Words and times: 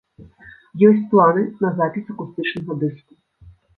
Ёсць 0.87 1.03
планы 1.11 1.43
на 1.65 1.69
запіс 1.81 2.05
акустычнага 2.15 2.79
дыску. 2.85 3.13